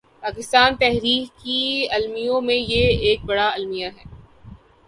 [0.21, 4.03] پاکستانی تاریخ کے المیوں میں یہ ایک بڑا المیہ ہے۔